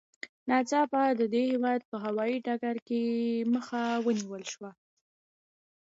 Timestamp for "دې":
1.33-1.41